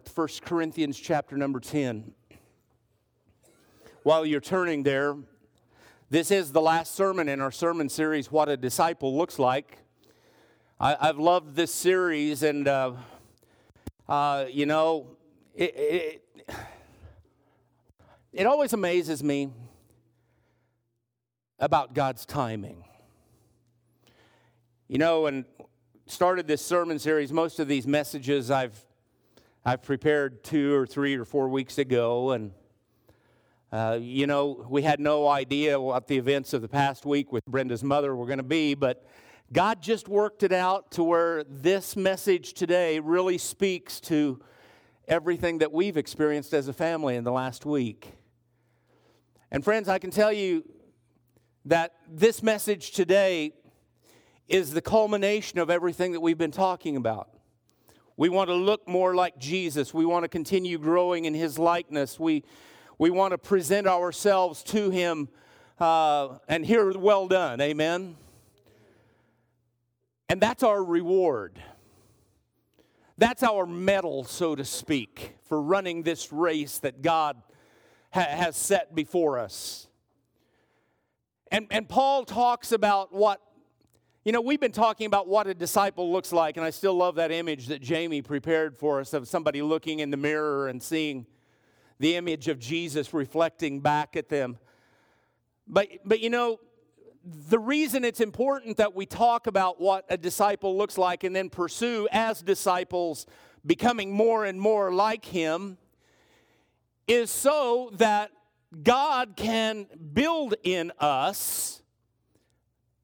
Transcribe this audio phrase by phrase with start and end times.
[0.00, 2.12] Corinth, 1 Corinthians chapter number 10.
[4.02, 5.16] While you're turning there,
[6.08, 9.78] this is the last sermon in our sermon series, What a Disciple Looks Like.
[10.78, 12.92] I, have loved this series, and, uh,
[14.08, 15.08] uh, you know,
[15.54, 16.48] it, it,
[18.32, 19.50] it always amazes me
[21.58, 22.84] about God's timing.
[24.88, 25.44] You know, and
[26.06, 28.82] started this sermon series, most of these messages I've
[29.62, 32.52] I've prepared two or three or four weeks ago, and
[33.70, 37.44] uh, you know we had no idea what the events of the past week with
[37.44, 39.04] Brenda's mother were going to be, but
[39.52, 44.40] God just worked it out to where this message today really speaks to
[45.06, 48.12] everything that we've experienced as a family in the last week.
[49.50, 50.64] And friends, I can tell you
[51.66, 53.52] that this message today
[54.48, 57.28] is the culmination of everything that we've been talking about.
[58.20, 59.94] We want to look more like Jesus.
[59.94, 62.20] We want to continue growing in his likeness.
[62.20, 62.44] We,
[62.98, 65.30] we want to present ourselves to him
[65.78, 67.62] uh, and hear, well done.
[67.62, 68.18] Amen.
[70.28, 71.62] And that's our reward.
[73.16, 77.38] That's our medal, so to speak, for running this race that God
[78.12, 79.86] ha- has set before us.
[81.50, 83.40] And, and Paul talks about what
[84.22, 87.14] you know, we've been talking about what a disciple looks like, and I still love
[87.14, 91.24] that image that Jamie prepared for us of somebody looking in the mirror and seeing
[91.98, 94.58] the image of Jesus reflecting back at them.
[95.66, 96.60] But, but you know,
[97.24, 101.48] the reason it's important that we talk about what a disciple looks like and then
[101.48, 103.24] pursue as disciples
[103.64, 105.78] becoming more and more like him
[107.08, 108.30] is so that
[108.82, 111.80] God can build in us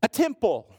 [0.03, 0.76] a temple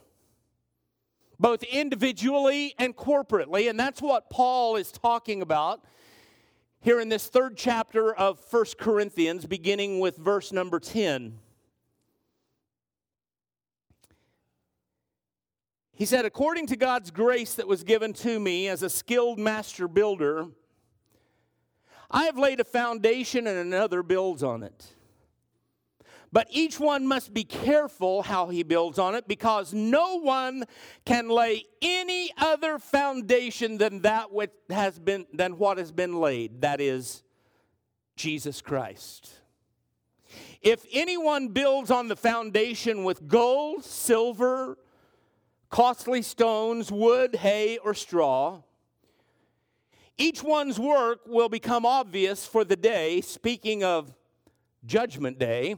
[1.38, 3.70] both individually and corporately.
[3.70, 5.84] And that's what Paul is talking about
[6.80, 11.38] here in this third chapter of First Corinthians, beginning with verse number 10.
[15.92, 19.88] He said, According to God's grace that was given to me as a skilled master
[19.88, 20.46] builder,
[22.10, 24.94] I have laid a foundation and another builds on it.
[26.30, 30.64] But each one must be careful how he builds on it because no one
[31.04, 36.60] can lay any other foundation than that which has been than what has been laid
[36.60, 37.22] that is
[38.16, 39.32] Jesus Christ.
[40.60, 44.76] If anyone builds on the foundation with gold, silver,
[45.70, 48.62] costly stones, wood, hay, or straw,
[50.18, 54.12] each one's work will become obvious for the day, speaking of
[54.84, 55.76] Judgment Day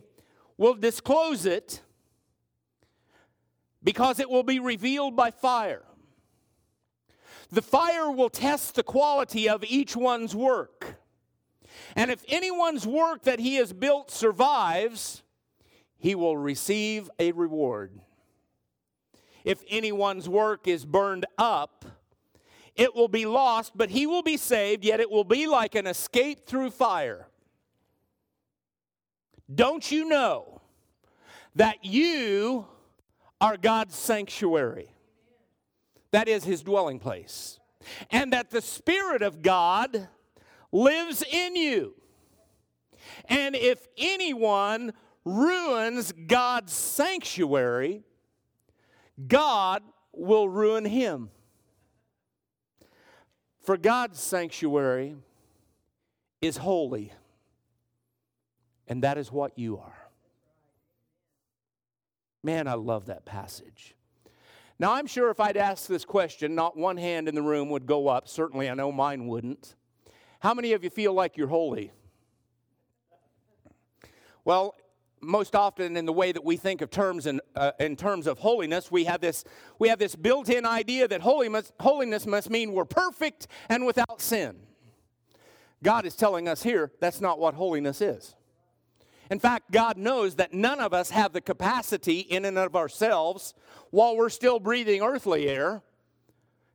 [0.60, 1.80] will disclose it
[3.82, 5.82] because it will be revealed by fire.
[7.50, 10.96] The fire will test the quality of each one's work.
[11.96, 15.22] And if anyone's work that he has built survives,
[15.96, 17.98] he will receive a reward.
[19.44, 21.86] If anyone's work is burned up,
[22.76, 25.86] it will be lost, but he will be saved, yet it will be like an
[25.86, 27.29] escape through fire.
[29.52, 30.60] Don't you know
[31.56, 32.66] that you
[33.40, 34.94] are God's sanctuary?
[36.12, 37.58] That is his dwelling place.
[38.10, 40.08] And that the Spirit of God
[40.70, 41.94] lives in you.
[43.26, 44.92] And if anyone
[45.24, 48.02] ruins God's sanctuary,
[49.26, 51.30] God will ruin him.
[53.62, 55.16] For God's sanctuary
[56.40, 57.12] is holy.
[58.90, 60.08] And that is what you are.
[62.42, 63.94] Man, I love that passage.
[64.80, 67.86] Now, I'm sure if I'd asked this question, not one hand in the room would
[67.86, 68.28] go up.
[68.28, 69.76] Certainly, I know mine wouldn't.
[70.40, 71.92] How many of you feel like you're holy?
[74.44, 74.74] Well,
[75.20, 78.38] most often in the way that we think of terms in, uh, in terms of
[78.38, 79.44] holiness, we have this,
[79.78, 84.56] we have this built-in idea that holiness, holiness must mean we're perfect and without sin.
[85.82, 88.34] God is telling us here that's not what holiness is.
[89.30, 93.54] In fact, God knows that none of us have the capacity in and of ourselves
[93.90, 95.82] while we're still breathing earthly air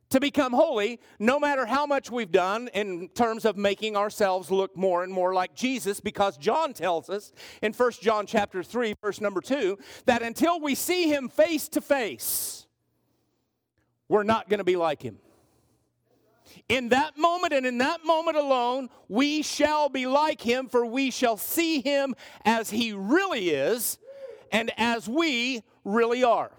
[0.08, 4.76] to become holy no matter how much we've done in terms of making ourselves look
[4.76, 9.20] more and more like Jesus because John tells us in 1 John chapter 3 verse
[9.20, 9.76] number 2
[10.06, 12.66] that until we see him face to face
[14.08, 15.18] we're not going to be like him.
[16.68, 21.10] In that moment and in that moment alone, we shall be like him, for we
[21.10, 22.14] shall see him
[22.44, 23.98] as he really is
[24.50, 26.50] and as we really are.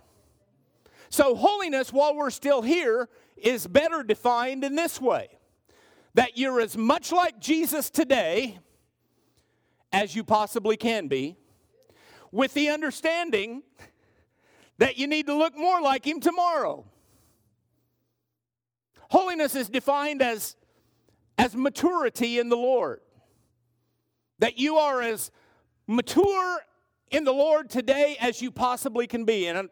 [1.09, 5.29] So, holiness, while we're still here, is better defined in this way
[6.15, 8.57] that you're as much like Jesus today
[9.93, 11.37] as you possibly can be,
[12.31, 13.63] with the understanding
[14.79, 16.85] that you need to look more like Him tomorrow.
[19.09, 20.55] Holiness is defined as,
[21.37, 23.01] as maturity in the Lord.
[24.39, 25.31] That you are as
[25.87, 26.59] mature
[27.09, 29.47] in the Lord today as you possibly can be.
[29.47, 29.69] And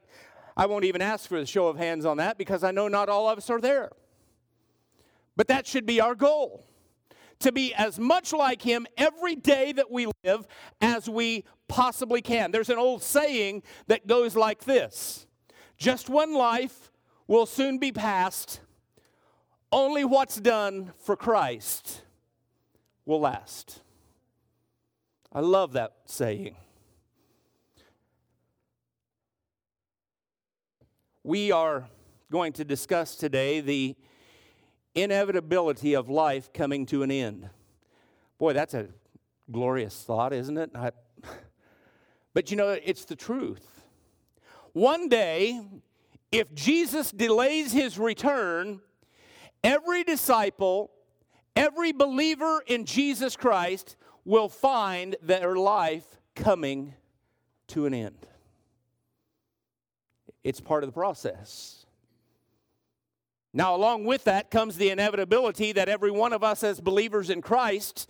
[0.58, 3.10] I won't even ask for the show of hands on that because I know not
[3.10, 3.92] all of us are there.
[5.36, 6.66] But that should be our goal
[7.40, 10.48] to be as much like Him every day that we live
[10.81, 12.52] as we possibly can.
[12.52, 15.28] There's an old saying that goes like this
[15.78, 16.92] Just one life
[17.28, 18.62] will soon be past,
[19.75, 22.01] only what's done for Christ
[23.06, 23.81] will last.
[25.33, 26.56] I love that saying.
[31.24, 31.89] We are
[32.31, 33.98] going to discuss today the
[34.95, 37.50] inevitability of life coming to an end.
[38.38, 38.88] Boy, that's a
[39.51, 40.71] glorious thought, isn't it?
[40.74, 40.92] I,
[42.33, 43.83] but you know, it's the truth.
[44.71, 45.60] One day,
[46.31, 48.80] if Jesus delays his return,
[49.66, 50.92] every disciple,
[51.56, 56.94] every believer in Jesus Christ will find their life coming
[57.68, 58.28] to an end.
[60.44, 61.86] It's part of the process.
[63.54, 67.42] Now, along with that comes the inevitability that every one of us, as believers in
[67.42, 68.08] Christ,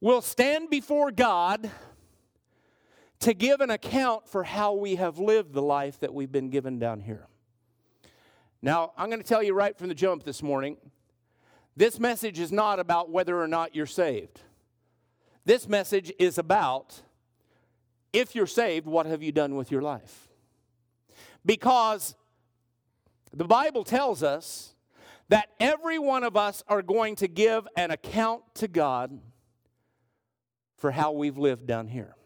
[0.00, 1.70] will stand before God
[3.20, 6.78] to give an account for how we have lived the life that we've been given
[6.78, 7.28] down here.
[8.62, 10.76] Now, I'm going to tell you right from the jump this morning
[11.76, 14.40] this message is not about whether or not you're saved.
[15.44, 17.02] This message is about
[18.14, 20.28] if you're saved, what have you done with your life?
[21.44, 22.14] Because
[23.32, 24.74] the Bible tells us
[25.28, 29.20] that every one of us are going to give an account to God
[30.78, 32.16] for how we've lived down here.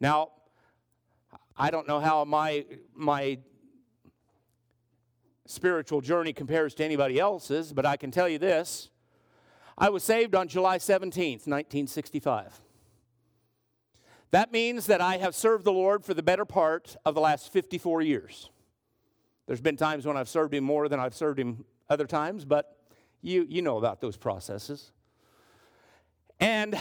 [0.00, 0.30] Now,
[1.56, 3.38] I don't know how my, my
[5.50, 8.90] spiritual journey compares to anybody else's, but I can tell you this.
[9.78, 12.60] I was saved on July 17th, 1965.
[14.30, 17.52] That means that I have served the Lord for the better part of the last
[17.52, 18.50] 54 years.
[19.46, 22.76] There's been times when I've served him more than I've served him other times, but
[23.22, 24.92] you, you know about those processes.
[26.40, 26.76] And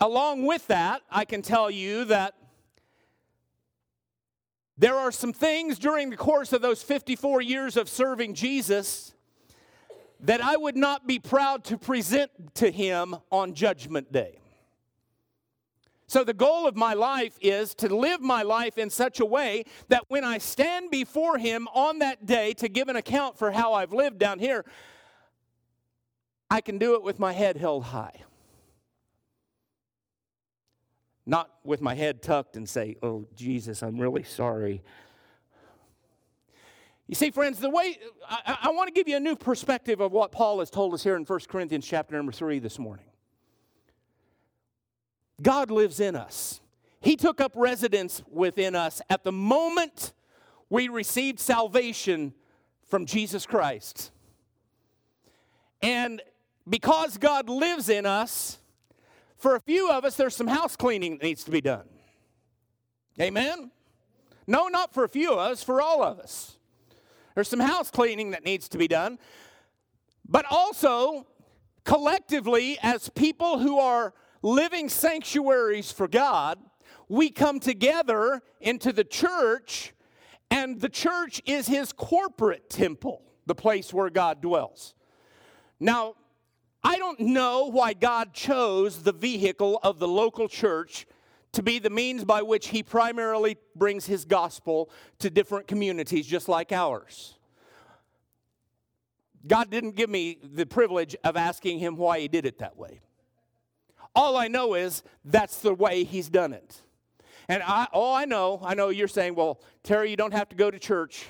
[0.00, 2.34] along with that, I can tell you that
[4.76, 9.14] there are some things during the course of those 54 years of serving Jesus
[10.20, 14.38] that I would not be proud to present to him on Judgment Day.
[16.06, 19.64] So, the goal of my life is to live my life in such a way
[19.88, 23.72] that when I stand before Him on that day to give an account for how
[23.72, 24.66] I've lived down here,
[26.50, 28.22] I can do it with my head held high.
[31.26, 34.82] Not with my head tucked and say, Oh, Jesus, I'm really sorry.
[37.06, 37.98] You see, friends, the way
[38.28, 41.02] I, I want to give you a new perspective of what Paul has told us
[41.02, 43.04] here in 1 Corinthians chapter number 3 this morning.
[45.42, 46.60] God lives in us.
[47.00, 50.14] He took up residence within us at the moment
[50.70, 52.32] we received salvation
[52.88, 54.10] from Jesus Christ.
[55.82, 56.22] And
[56.68, 58.58] because God lives in us,
[59.36, 61.88] for a few of us, there's some house cleaning that needs to be done.
[63.20, 63.70] Amen?
[64.46, 66.56] No, not for a few of us, for all of us.
[67.34, 69.18] There's some house cleaning that needs to be done.
[70.26, 71.26] But also,
[71.84, 76.58] collectively, as people who are living sanctuaries for God,
[77.08, 79.92] we come together into the church,
[80.50, 84.94] and the church is his corporate temple, the place where God dwells.
[85.80, 86.14] Now,
[86.84, 91.06] I don't know why God chose the vehicle of the local church
[91.52, 96.48] to be the means by which he primarily brings his gospel to different communities just
[96.48, 97.38] like ours.
[99.46, 103.00] God didn't give me the privilege of asking him why he did it that way.
[104.14, 106.82] All I know is that's the way he's done it.
[107.48, 110.56] And I, all I know, I know you're saying, well, Terry, you don't have to
[110.56, 111.26] go to church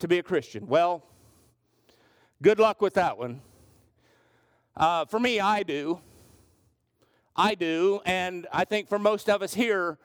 [0.00, 0.66] to be a Christian.
[0.66, 1.04] Well,
[2.42, 3.40] good luck with that one.
[4.76, 6.00] Uh, for me, I do.
[7.34, 8.00] I do.
[8.04, 9.98] And I think for most of us here,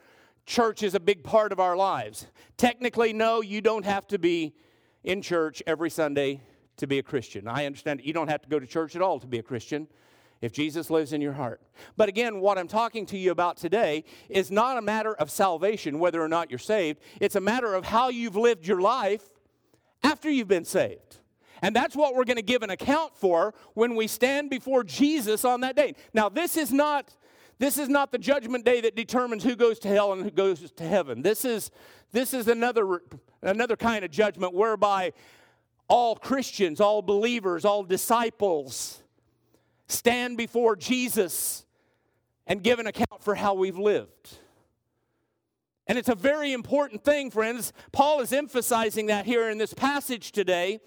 [0.45, 2.27] church is a big part of our lives.
[2.57, 4.53] Technically, no, you don't have to be
[5.03, 6.41] in church every Sunday
[6.77, 7.47] to be a Christian.
[7.47, 9.87] I understand you don't have to go to church at all to be a Christian
[10.41, 11.61] if Jesus lives in your heart.
[11.97, 15.99] But again, what I'm talking to you about today is not a matter of salvation,
[15.99, 16.99] whether or not you're saved.
[17.19, 19.23] It's a matter of how you've lived your life
[20.01, 21.17] after you've been saved.
[21.61, 25.45] And that's what we're going to give an account for when we stand before Jesus
[25.45, 25.95] on that day.
[26.13, 27.15] Now, this is not
[27.59, 30.71] this is not the judgment day that determines who goes to hell and who goes
[30.71, 31.21] to heaven.
[31.21, 31.69] This is
[32.11, 33.03] this is another
[33.43, 35.13] another kind of judgment whereby
[35.87, 39.03] all Christians, all believers, all disciples
[39.87, 41.65] stand before Jesus
[42.47, 44.37] and give an account for how we've lived.
[45.85, 47.73] And it's a very important thing, friends.
[47.91, 50.79] Paul is emphasizing that here in this passage today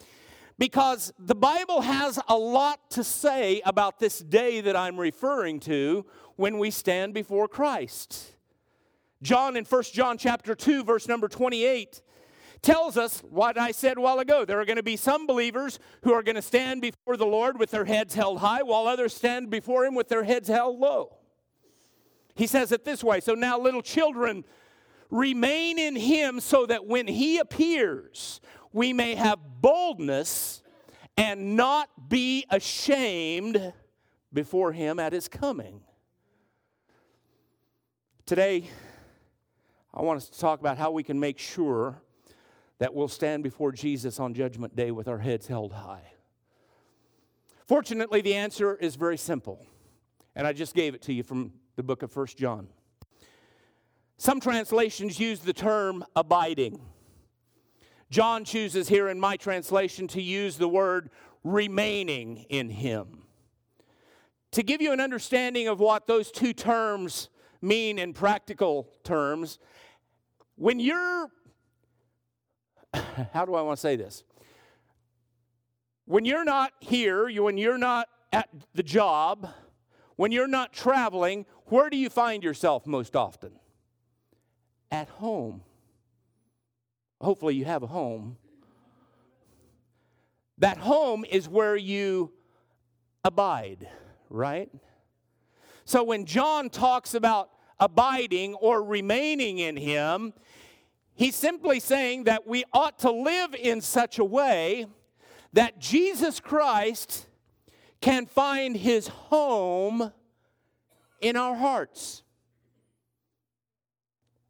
[0.59, 6.07] because the Bible has a lot to say about this day that I'm referring to
[6.37, 8.37] when we stand before Christ.
[9.23, 12.03] John in 1 John chapter 2 verse number 28
[12.65, 14.45] tells us what I said a while ago.
[14.45, 17.59] There are going to be some believers who are going to stand before the Lord
[17.59, 21.17] with their heads held high, while others stand before Him with their heads held low.
[22.35, 24.45] He says it this way So now, little children,
[25.11, 28.41] remain in Him so that when He appears,
[28.75, 30.61] we may have boldness
[31.17, 33.73] and not be ashamed
[34.33, 35.81] before Him at His coming.
[38.27, 38.69] Today,
[39.95, 42.03] I want us to talk about how we can make sure
[42.79, 46.13] that we'll stand before Jesus on Judgment Day with our heads held high?
[47.67, 49.65] Fortunately, the answer is very simple,
[50.35, 52.67] and I just gave it to you from the book of First John.
[54.17, 56.81] Some translations use the term abiding.
[58.15, 61.11] John chooses here in my translation to use the word
[61.43, 63.25] remaining in him.
[64.53, 67.29] To give you an understanding of what those two terms
[67.61, 69.59] mean in practical terms,
[70.55, 71.29] when you're
[73.33, 74.23] how do I want to say this?
[76.05, 79.49] When you're not here, when you're not at the job,
[80.15, 83.59] when you're not traveling, where do you find yourself most often?
[84.93, 85.63] At home.
[87.25, 88.37] Hopefully, you have a home.
[90.59, 92.33] That home is where you
[93.25, 93.89] abide,
[94.31, 94.71] right?
[95.85, 97.51] So when John talks about
[97.81, 100.33] abiding or remaining in him,
[101.15, 104.87] He's simply saying that we ought to live in such a way
[105.53, 107.27] that Jesus Christ
[108.01, 110.13] can find his home
[111.21, 112.24] in our hearts.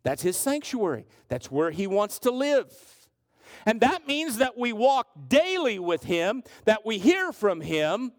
[0.04, 1.06] That's his sanctuary.
[1.28, 2.72] That's where he wants to live.
[3.66, 8.12] And that means that we walk daily with him, that we hear from him,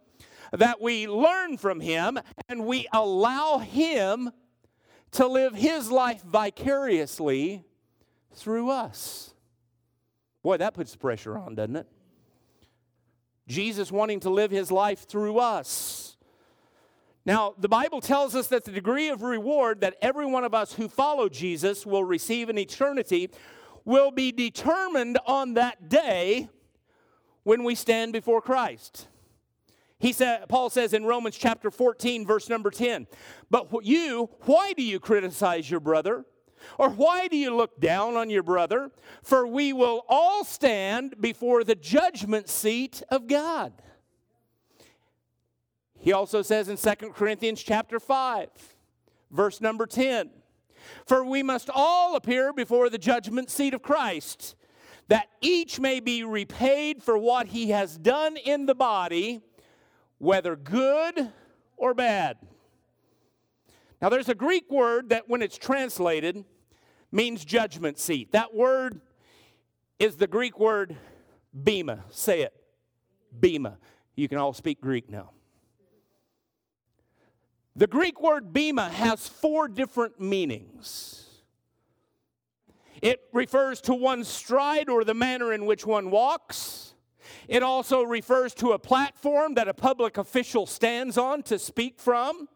[0.51, 4.31] that we learn from him, and we allow him
[5.11, 7.63] to live his life vicariously
[8.33, 9.33] through us.
[10.41, 11.87] Boy, that puts pressure on, doesn't it?
[13.47, 16.14] Jesus wanting to live his life through us.
[17.25, 20.73] Now, the Bible tells us that the degree of reward that every one of us
[20.73, 23.31] who follow Jesus will receive in eternity
[23.83, 26.49] will be determined on that day
[27.43, 29.07] when we stand before Christ.
[29.97, 33.07] He said, Paul says in Romans chapter 14, verse number 10,
[33.49, 36.25] But you, why do you criticize your brother?
[36.77, 38.91] Or why do you look down on your brother?
[39.23, 43.73] For we will all stand before the judgment seat of God.
[46.05, 48.47] He also says in 2 Corinthians chapter 5,
[49.31, 50.29] verse number 10,
[51.07, 54.55] For we must all appear before the judgment seat of Christ,
[55.07, 59.41] that each may be repaid for what he has done in the body,
[60.19, 61.31] whether good
[61.75, 62.37] or bad.
[63.99, 66.45] Now, there's a Greek word that, when it's translated,
[67.11, 68.31] means judgment seat.
[68.31, 69.01] That word
[69.97, 70.97] is the Greek word
[71.51, 72.03] bema.
[72.11, 72.53] Say it.
[73.39, 73.79] Bema.
[74.15, 75.31] You can all speak Greek now.
[77.75, 81.25] The Greek word bema has four different meanings.
[83.01, 86.93] It refers to one's stride or the manner in which one walks.
[87.49, 92.47] It also refers to a platform that a public official stands on to speak from.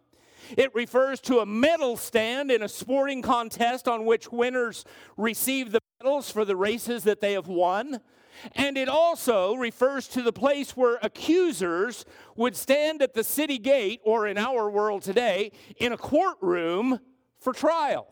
[0.57, 4.85] It refers to a medal stand in a sporting contest on which winners
[5.17, 7.99] receive the medals for the races that they have won.
[8.53, 12.05] And it also refers to the place where accusers
[12.35, 16.99] would stand at the city gate, or in our world today, in a courtroom
[17.39, 18.07] for trial.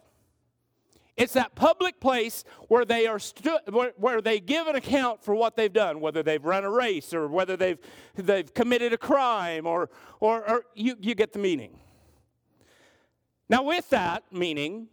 [1.17, 3.57] It's that public place where they are stu-
[3.98, 7.27] where, they give an account for what they've done, whether they've run a race or
[7.27, 7.79] whether they've
[8.15, 11.79] they've committed a crime, or or, or you, you get the meaning.
[13.50, 14.89] Now, with that meaning,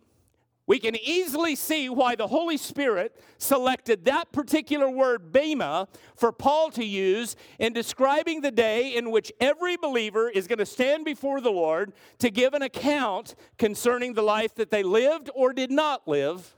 [0.67, 6.71] we can easily see why the Holy Spirit selected that particular word, bema, for Paul
[6.71, 11.43] to use in describing the day in which every believer is going to stand before
[11.43, 16.09] the Lord to give an account concerning the life that they lived or did not
[16.09, 16.55] live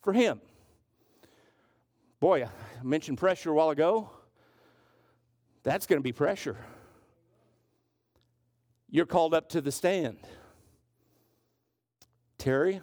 [0.00, 0.40] for Him.
[2.20, 4.08] Boy, I mentioned pressure a while ago.
[5.62, 6.56] That's going to be pressure.
[8.88, 10.18] You're called up to the stand.
[12.38, 12.80] Terry,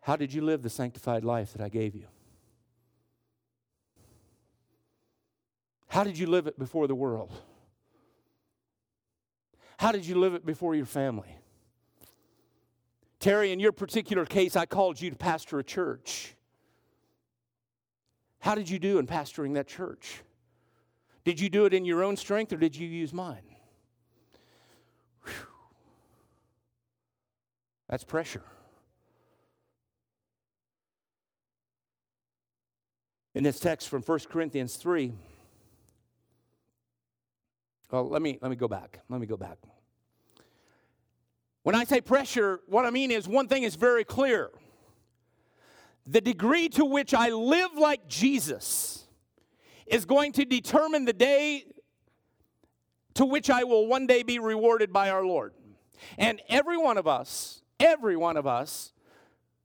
[0.00, 2.06] how did you live the sanctified life that I gave you?
[5.88, 7.32] How did you live it before the world?
[9.78, 11.34] How did you live it before your family?
[13.18, 16.34] Terry, in your particular case, I called you to pastor a church.
[18.38, 20.22] How did you do in pastoring that church?
[21.24, 23.42] Did you do it in your own strength or did you use mine?
[25.24, 25.32] Whew.
[27.88, 28.42] That's pressure.
[33.40, 35.14] In this text from 1 Corinthians 3,
[37.90, 39.00] well, let me, let me go back.
[39.08, 39.56] Let me go back.
[41.62, 44.50] When I say pressure, what I mean is one thing is very clear.
[46.06, 49.06] The degree to which I live like Jesus
[49.86, 51.64] is going to determine the day
[53.14, 55.54] to which I will one day be rewarded by our Lord.
[56.18, 58.92] And every one of us, every one of us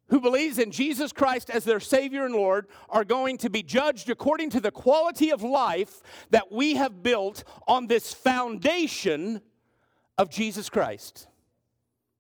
[0.10, 4.10] who believes in Jesus Christ as their Savior and Lord are going to be judged
[4.10, 9.42] according to the quality of life that we have built on this foundation
[10.18, 11.28] of Jesus Christ.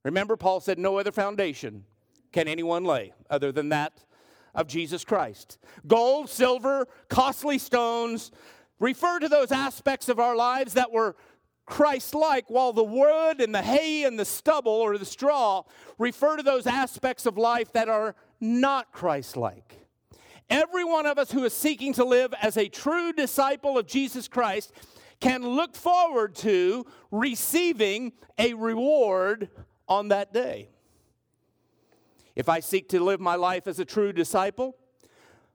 [0.03, 1.85] Remember, Paul said, No other foundation
[2.31, 4.03] can anyone lay other than that
[4.53, 5.57] of Jesus Christ.
[5.85, 8.31] Gold, silver, costly stones
[8.79, 11.15] refer to those aspects of our lives that were
[11.65, 15.63] Christ like, while the wood and the hay and the stubble or the straw
[15.97, 19.79] refer to those aspects of life that are not Christ like.
[20.49, 24.27] Every one of us who is seeking to live as a true disciple of Jesus
[24.27, 24.71] Christ
[25.19, 29.49] can look forward to receiving a reward
[29.87, 30.69] on that day.
[32.35, 34.75] If I seek to live my life as a true disciple,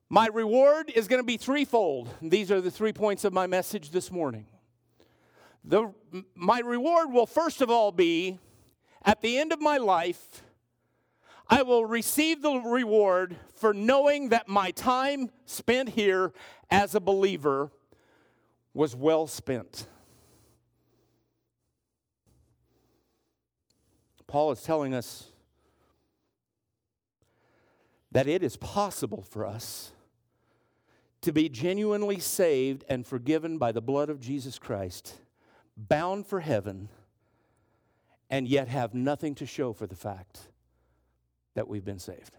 [0.09, 2.09] my reward is going to be threefold.
[2.21, 4.47] These are the three points of my message this morning.
[5.65, 5.93] The,
[6.35, 8.39] my reward will first of all be
[9.05, 10.43] at the end of my life,
[11.49, 16.33] I will receive the reward for knowing that my time spent here
[16.71, 17.71] as a believer
[18.73, 19.87] was well spent.
[24.27, 25.27] Paul is telling us
[28.13, 29.91] that it is possible for us
[31.23, 35.17] to be genuinely saved and forgiven by the blood of Jesus Christ,
[35.77, 36.89] bound for heaven,
[38.29, 40.49] and yet have nothing to show for the fact
[41.55, 42.37] that we've been saved.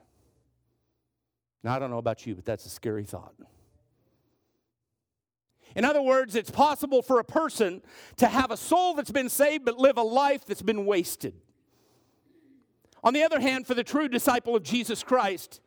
[1.63, 3.33] Now, I don't know about you, but that's a scary thought.
[5.75, 7.81] In other words, it's possible for a person
[8.17, 11.33] to have a soul that's been saved but live a life that's been wasted.
[13.03, 15.61] On the other hand, for the true disciple of Jesus Christ,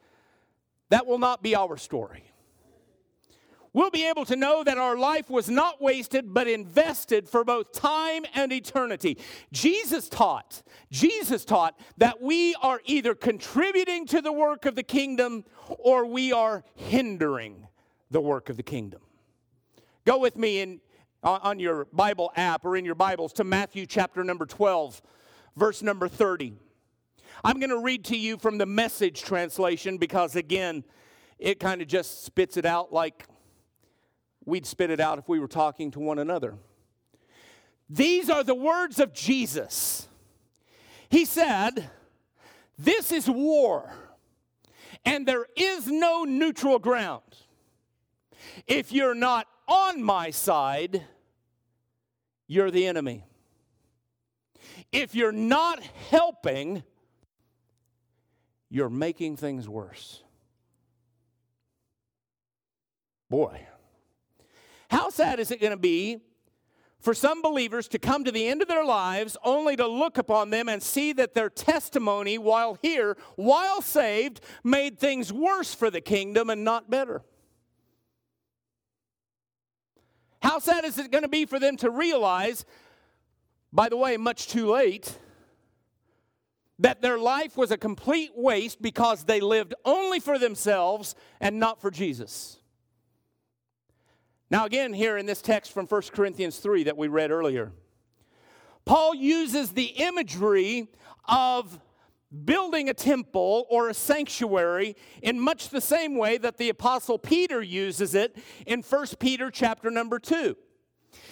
[0.91, 2.25] that will not be our story.
[3.75, 7.73] We'll be able to know that our life was not wasted, but invested for both
[7.73, 9.19] time and eternity.
[9.53, 15.45] Jesus taught, Jesus taught that we are either contributing to the work of the kingdom
[15.67, 17.67] or we are hindering
[18.13, 19.01] the work of the kingdom.
[20.05, 20.81] Go with me in,
[21.25, 25.03] on your Bible app or in your Bibles to Matthew chapter number 12,
[25.57, 26.53] verse number 30.
[27.43, 30.85] I'm going to read to you from the message translation because, again,
[31.41, 33.27] it kind of just spits it out like
[34.47, 36.55] we'd spit it out if we were talking to one another.
[37.89, 40.09] These are the words of Jesus.
[41.09, 41.91] He said,
[42.79, 43.93] This is war,
[45.05, 47.23] and there is no neutral ground.
[48.67, 51.03] If you're not on my side,
[52.47, 53.25] you're the enemy.
[54.93, 56.83] If you're not helping,
[58.71, 60.23] you're making things worse.
[63.29, 63.67] Boy,
[64.95, 66.21] how sad is it going to be
[67.01, 70.51] for some believers to come to the end of their lives only to look upon
[70.51, 76.01] them and see that their testimony while here, while saved, made things worse for the
[76.01, 77.23] kingdom and not better?
[80.41, 82.65] How sad is it going to be for them to realize,
[83.73, 85.19] by the way, much too late,
[86.79, 91.81] that their life was a complete waste because they lived only for themselves and not
[91.81, 92.61] for Jesus.
[94.51, 97.73] Now, again, here in this text from 1 Corinthians 3 that we read earlier,
[98.85, 100.89] Paul uses the imagery
[101.27, 101.79] of
[102.45, 107.63] building a temple or a sanctuary in much the same way that the apostle Peter
[107.63, 110.57] uses it in 1 Peter chapter number 2.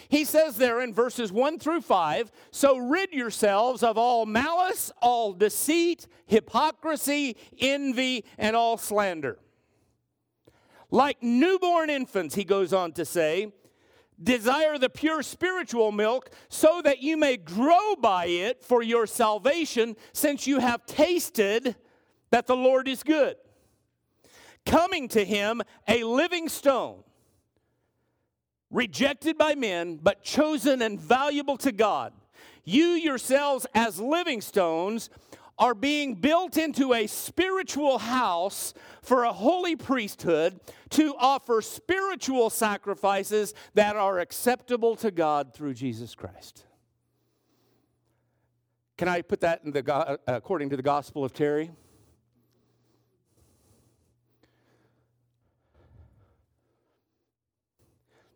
[0.09, 5.33] He says there in verses 1 through 5 So rid yourselves of all malice, all
[5.33, 9.39] deceit, hypocrisy, envy, and all slander.
[10.93, 13.51] Like newborn infants, he goes on to say,
[14.23, 19.97] desire the pure spiritual milk so that you may grow by it for your salvation,
[20.13, 21.77] since you have tasted
[22.31, 23.37] that the Lord is good.
[24.67, 27.03] Coming to him, a living stone,
[28.71, 32.13] rejected by men, but chosen and valuable to God.
[32.65, 35.09] You yourselves, as living stones,
[35.59, 40.59] are being built into a spiritual house for a holy priesthood
[40.91, 46.65] to offer spiritual sacrifices that are acceptable to God through Jesus Christ.
[48.97, 51.71] Can I put that in the uh, according to the Gospel of Terry?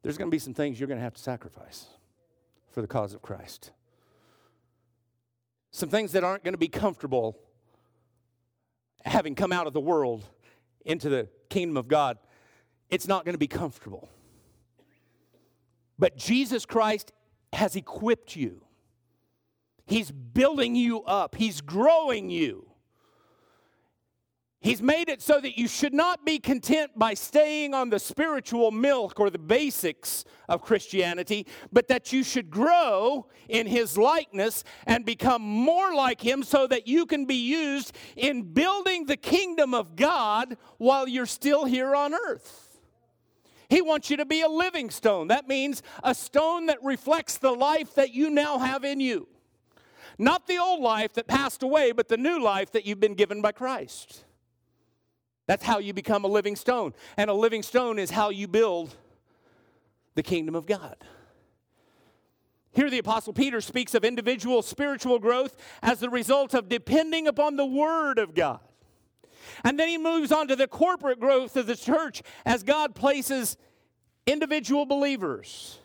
[0.02, 1.86] There's going to be some things you're going to have to sacrifice
[2.70, 3.72] for the cause of Christ
[5.70, 7.38] some things that aren't going to be comfortable
[9.04, 10.24] having come out of the world
[10.84, 12.18] into the kingdom of God.
[12.90, 14.08] It's not going to be comfortable.
[15.98, 17.12] But Jesus Christ
[17.52, 18.62] has equipped you.
[19.86, 21.36] He's building you up.
[21.36, 22.68] He's growing you.
[24.66, 28.72] He's made it so that you should not be content by staying on the spiritual
[28.72, 35.04] milk or the basics of Christianity, but that you should grow in His likeness and
[35.04, 39.94] become more like Him so that you can be used in building the kingdom of
[39.94, 42.80] God while you're still here on earth.
[43.70, 45.28] He wants you to be a living stone.
[45.28, 49.28] That means a stone that reflects the life that you now have in you.
[50.18, 53.40] Not the old life that passed away, but the new life that you've been given
[53.40, 54.24] by Christ.
[55.46, 56.92] That's how you become a living stone.
[57.16, 58.94] And a living stone is how you build
[60.14, 60.96] the kingdom of God.
[62.72, 67.56] Here, the Apostle Peter speaks of individual spiritual growth as the result of depending upon
[67.56, 68.60] the Word of God.
[69.64, 73.56] And then he moves on to the corporate growth of the church as God places
[74.26, 75.78] individual believers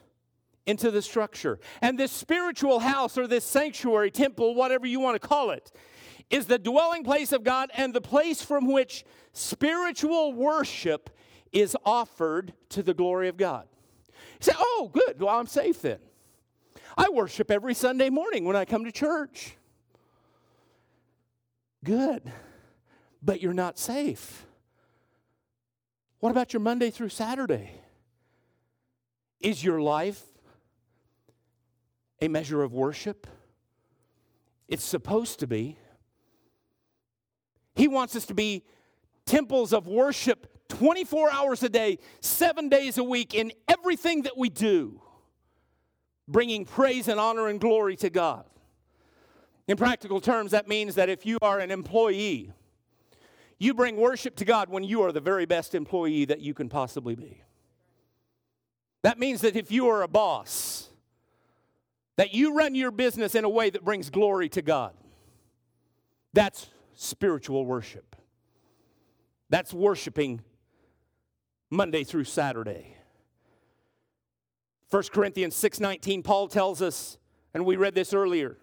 [0.65, 1.59] into the structure.
[1.81, 5.71] And this spiritual house or this sanctuary, temple, whatever you want to call it,
[6.29, 11.09] is the dwelling place of God and the place from which spiritual worship
[11.51, 13.67] is offered to the glory of God.
[14.07, 15.99] You say, oh, good, well, I'm safe then.
[16.97, 19.57] I worship every Sunday morning when I come to church.
[21.83, 22.31] Good,
[23.21, 24.45] but you're not safe.
[26.19, 27.71] What about your Monday through Saturday?
[29.39, 30.21] Is your life
[32.21, 33.25] a measure of worship?
[34.67, 35.77] It's supposed to be.
[37.73, 38.63] He wants us to be
[39.31, 44.49] temples of worship 24 hours a day, seven days a week, in everything that we
[44.49, 45.01] do,
[46.27, 48.43] bringing praise and honor and glory to God.
[49.69, 52.51] In practical terms, that means that if you are an employee,
[53.57, 56.67] you bring worship to God when you are the very best employee that you can
[56.67, 57.41] possibly be.
[59.01, 60.89] That means that if you are a boss,
[62.17, 64.93] that you run your business in a way that brings glory to God.
[66.33, 68.10] That's spiritual worship.
[69.51, 70.41] That's worshiping
[71.69, 72.95] Monday through Saturday.
[74.89, 77.17] 1 Corinthians 6:19 Paul tells us
[77.53, 78.57] and we read this earlier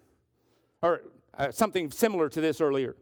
[0.80, 1.02] or
[1.36, 2.96] uh, something similar to this earlier.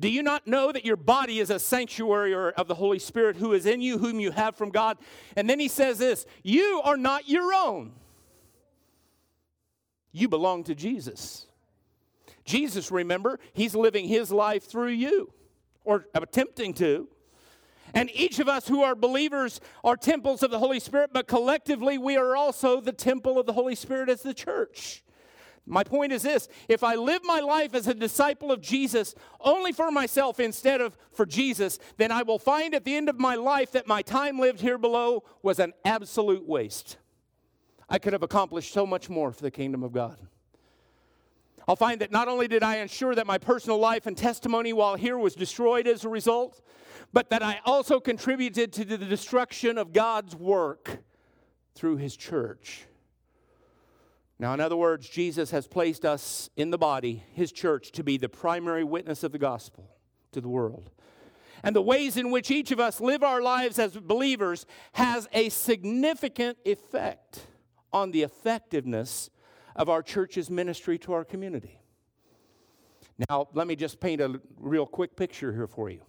[0.00, 3.52] Do you not know that your body is a sanctuary of the Holy Spirit who
[3.52, 4.98] is in you, whom you have from God?
[5.36, 7.92] And then he says this You are not your own.
[10.10, 11.46] You belong to Jesus.
[12.44, 15.32] Jesus, remember, he's living his life through you,
[15.84, 17.08] or attempting to.
[17.94, 21.98] And each of us who are believers are temples of the Holy Spirit, but collectively
[21.98, 25.02] we are also the temple of the Holy Spirit as the church.
[25.64, 29.72] My point is this if I live my life as a disciple of Jesus only
[29.72, 33.36] for myself instead of for Jesus, then I will find at the end of my
[33.36, 36.96] life that my time lived here below was an absolute waste.
[37.88, 40.16] I could have accomplished so much more for the kingdom of God.
[41.68, 44.96] I'll find that not only did I ensure that my personal life and testimony while
[44.96, 46.60] here was destroyed as a result,
[47.12, 51.02] but that I also contributed to the destruction of God's work
[51.74, 52.86] through his church.
[54.38, 58.16] Now, in other words, Jesus has placed us in the body, his church, to be
[58.16, 59.88] the primary witness of the gospel
[60.32, 60.90] to the world.
[61.62, 65.48] And the ways in which each of us live our lives as believers has a
[65.50, 67.46] significant effect
[67.92, 69.30] on the effectiveness
[69.76, 71.78] of our church's ministry to our community.
[73.28, 76.00] Now, let me just paint a real quick picture here for you.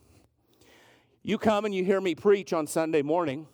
[1.22, 3.48] You come and you hear me preach on Sunday morning,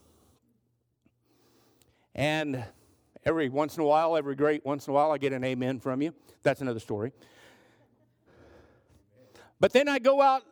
[2.16, 2.64] and
[3.26, 5.80] every once in a while, every great once in a while, I get an amen
[5.80, 6.14] from you.
[6.42, 7.12] That's another story.
[9.60, 10.44] But then I go out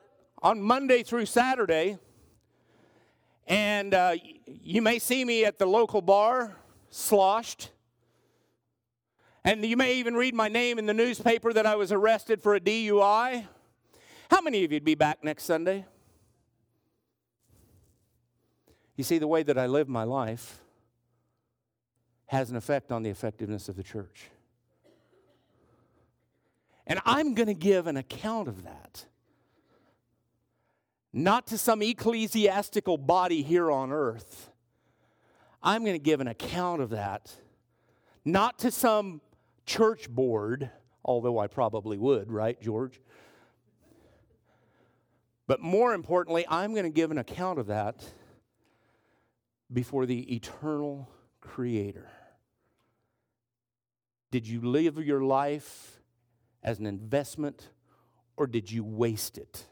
[0.42, 1.98] on Monday through Saturday,
[3.48, 4.16] And uh,
[4.46, 6.58] you may see me at the local bar,
[6.90, 7.72] sloshed.
[9.48, 12.56] And you may even read my name in the newspaper that I was arrested for
[12.56, 13.48] a DUI.
[14.30, 15.86] How many of you'd be back next Sunday?
[18.98, 20.60] You see, the way that I live my life
[22.26, 24.28] has an effect on the effectiveness of the church.
[26.86, 29.06] And I'm going to give an account of that.
[31.14, 34.50] Not to some ecclesiastical body here on earth.
[35.64, 37.32] I'm going to give an account of that.
[38.26, 39.22] Not to some
[39.68, 40.72] church board,
[41.06, 43.00] although I probably would, right, George?
[45.46, 48.04] But more importantly, I'm going to give an account of that
[49.72, 52.10] before the eternal Creator.
[54.32, 56.02] Did you live your life
[56.64, 57.70] as an investment
[58.36, 59.66] or did you waste it?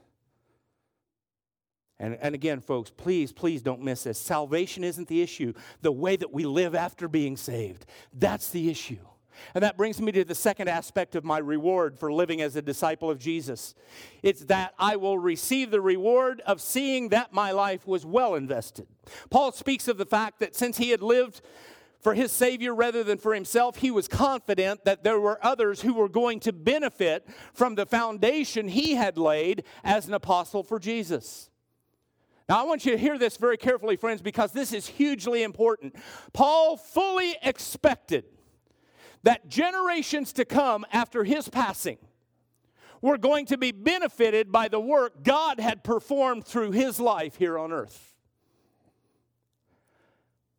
[1.99, 4.19] And, and again, folks, please, please don't miss this.
[4.19, 5.53] Salvation isn't the issue.
[5.81, 8.99] The way that we live after being saved, that's the issue.
[9.53, 12.61] And that brings me to the second aspect of my reward for living as a
[12.61, 13.75] disciple of Jesus.
[14.23, 18.87] It's that I will receive the reward of seeing that my life was well invested.
[19.29, 21.41] Paul speaks of the fact that since he had lived
[21.99, 25.93] for his Savior rather than for himself, he was confident that there were others who
[25.93, 31.49] were going to benefit from the foundation he had laid as an apostle for Jesus.
[32.47, 35.95] Now, I want you to hear this very carefully, friends, because this is hugely important.
[36.31, 38.25] Paul fully expected
[39.25, 41.97] that generations to come after his passing
[43.01, 47.57] were going to be benefited by the work God had performed through his life here
[47.57, 48.13] on earth.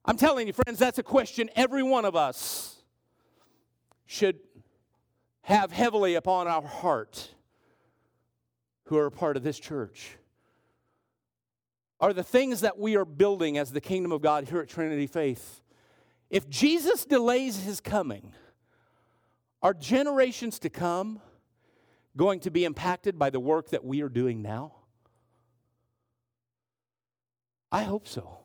[0.05, 2.83] I'm telling you, friends, that's a question every one of us
[4.05, 4.40] should
[5.42, 7.31] have heavily upon our heart
[8.87, 10.16] who are a part of this church.
[12.00, 15.07] Are the things that we are building as the kingdom of God here at Trinity
[15.07, 15.61] Faith,
[16.31, 18.33] if Jesus delays his coming,
[19.66, 21.20] are generations to come
[22.16, 24.72] going to be impacted by the work that we are doing now?
[27.72, 28.38] I hope so.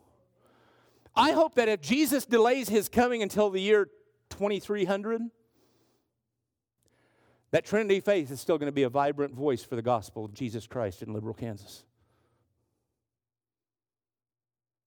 [1.15, 3.87] I hope that if Jesus delays his coming until the year
[4.31, 5.21] 2300,
[7.51, 10.33] that Trinity Faith is still going to be a vibrant voice for the gospel of
[10.33, 11.83] Jesus Christ in liberal Kansas.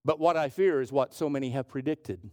[0.03, 2.29] But what I fear is what so many have predicted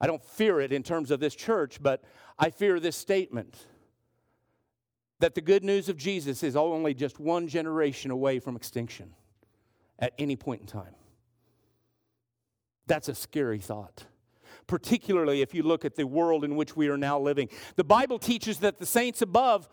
[0.00, 2.04] I don't fear it in terms of this church, but
[2.38, 3.56] I fear this statement
[5.20, 9.14] that the good news of Jesus is only just one generation away from extinction
[9.98, 10.94] at any point in time.
[12.86, 14.04] That's a scary thought,
[14.66, 17.48] particularly if you look at the world in which we are now living.
[17.76, 19.68] The Bible teaches that the saints above,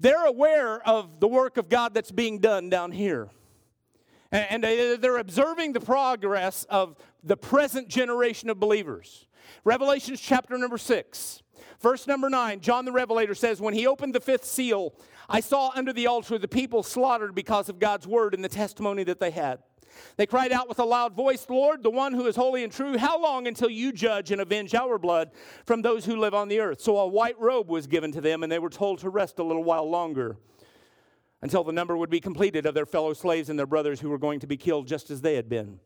[0.00, 3.30] they're aware of the work of God that's being done down here.
[4.32, 9.27] And they're observing the progress of the present generation of believers.
[9.64, 11.42] Revelations chapter number six.
[11.80, 14.94] Verse number nine, John the Revelator says, When he opened the fifth seal,
[15.28, 19.04] I saw under the altar the people slaughtered because of God's word and the testimony
[19.04, 19.60] that they had.
[20.16, 22.96] They cried out with a loud voice, Lord, the one who is holy and true,
[22.98, 25.30] how long until you judge and avenge our blood
[25.66, 26.80] from those who live on the earth?
[26.80, 29.44] So a white robe was given to them, and they were told to rest a
[29.44, 30.36] little while longer
[31.42, 34.18] until the number would be completed of their fellow slaves and their brothers who were
[34.18, 35.78] going to be killed just as they had been.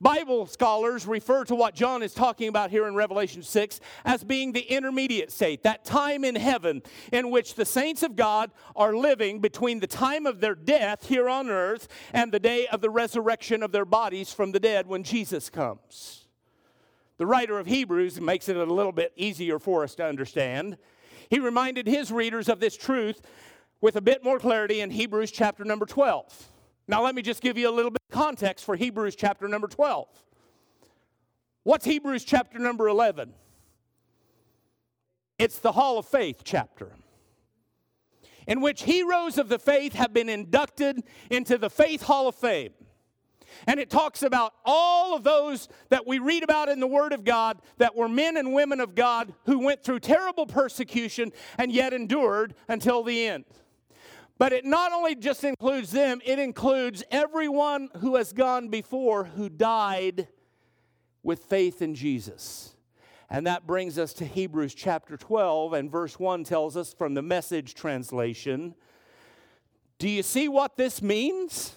[0.00, 4.52] Bible scholars refer to what John is talking about here in Revelation 6 as being
[4.52, 9.40] the intermediate state, that time in heaven in which the saints of God are living
[9.40, 13.62] between the time of their death here on earth and the day of the resurrection
[13.62, 16.26] of their bodies from the dead when Jesus comes.
[17.18, 20.78] The writer of Hebrews makes it a little bit easier for us to understand.
[21.28, 23.20] He reminded his readers of this truth
[23.80, 26.48] with a bit more clarity in Hebrews chapter number 12.
[26.88, 29.68] Now, let me just give you a little bit of context for Hebrews chapter number
[29.68, 30.08] 12.
[31.62, 33.34] What's Hebrews chapter number 11?
[35.38, 36.92] It's the Hall of Faith chapter,
[38.46, 42.72] in which heroes of the faith have been inducted into the Faith Hall of Fame.
[43.66, 47.22] And it talks about all of those that we read about in the Word of
[47.22, 51.92] God that were men and women of God who went through terrible persecution and yet
[51.92, 53.44] endured until the end.
[54.38, 59.48] But it not only just includes them, it includes everyone who has gone before who
[59.48, 60.28] died
[61.24, 62.76] with faith in Jesus.
[63.28, 67.22] And that brings us to Hebrews chapter 12, and verse 1 tells us from the
[67.22, 68.74] message translation
[69.98, 71.74] Do you see what this means?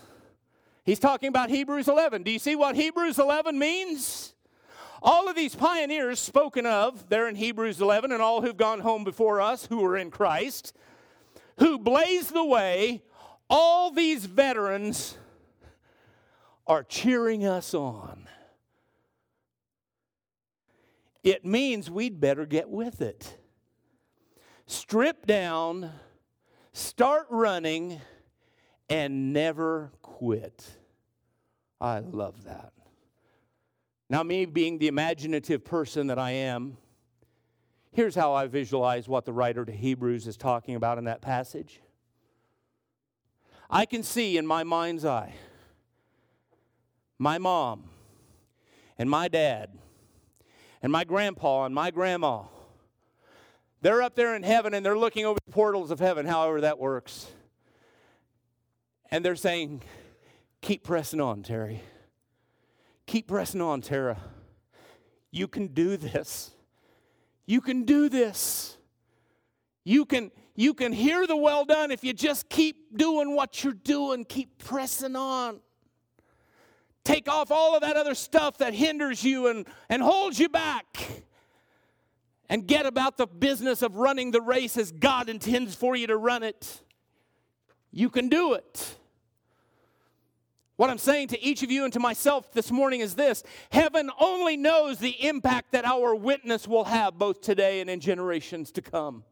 [0.84, 2.24] He's talking about Hebrews 11.
[2.24, 4.34] Do you see what Hebrews 11 means?
[5.04, 9.04] All of these pioneers spoken of there in Hebrews 11, and all who've gone home
[9.04, 10.76] before us who are in Christ,
[11.62, 13.04] who blazed the way,
[13.47, 15.15] all these veterans
[16.65, 18.28] are cheering us on,
[21.24, 23.38] it means we'd better get with it.
[24.65, 25.91] Strip down,
[26.74, 28.02] start running,
[28.89, 30.65] and never quit.
[31.80, 32.74] I love that.
[34.10, 36.78] Now, me being the imaginative person that I am,
[37.92, 41.82] here's how I visualize what the writer to Hebrews is talking about in that passage.
[43.70, 45.34] I can see in my mind's eye
[47.18, 47.84] my mom
[48.98, 49.70] and my dad
[50.82, 52.44] and my grandpa and my grandma.
[53.82, 56.80] They're up there in heaven and they're looking over the portals of heaven, however that
[56.80, 57.32] works.
[59.10, 59.82] And they're saying,
[60.62, 61.82] Keep pressing on, Terry.
[63.08, 64.18] Keep pressing on, Tara.
[65.32, 66.52] You can do this.
[67.52, 68.78] You can do this.
[69.84, 73.74] You can, you can hear the well done if you just keep doing what you're
[73.74, 75.60] doing, keep pressing on.
[77.04, 80.86] Take off all of that other stuff that hinders you and, and holds you back.
[82.48, 86.16] And get about the business of running the race as God intends for you to
[86.16, 86.82] run it.
[87.92, 88.96] You can do it.
[90.82, 94.10] What I'm saying to each of you and to myself this morning is this Heaven
[94.20, 98.82] only knows the impact that our witness will have both today and in generations to
[98.82, 99.24] come.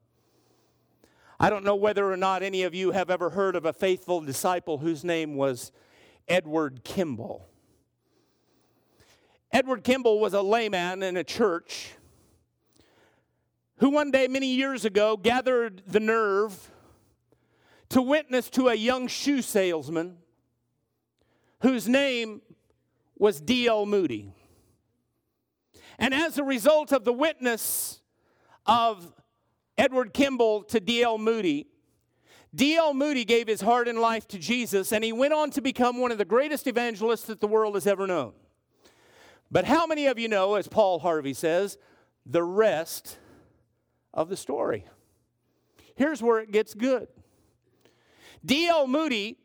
[1.40, 4.22] I don't know whether or not any of you have ever heard of a faithful
[4.22, 5.72] disciple whose name was
[6.28, 7.50] Edward Kimball.
[9.52, 11.96] Edward Kimball was a layman in a church
[13.78, 16.70] who one day, many years ago, gathered the nerve
[17.90, 20.19] to witness to a young shoe salesman
[21.62, 22.42] whose name
[23.18, 23.86] was D.L.
[23.86, 24.34] Moody.
[25.98, 28.02] And as a result of the witness
[28.66, 29.14] of
[29.78, 31.18] Edward Kimball to D.L.
[31.18, 31.68] Moody,
[32.56, 32.94] D.L.
[32.94, 36.12] Moody gave his heart and life to Jesus, and he went on to become one
[36.12, 38.34] of the greatest evangelists that the world has ever known.
[39.52, 41.78] But how many of you know, as Paul Harvey says,
[42.26, 43.18] the rest
[44.14, 44.86] of the story?
[45.96, 47.08] Here's where it gets good.
[48.46, 48.88] D.L.
[48.88, 49.38] Moody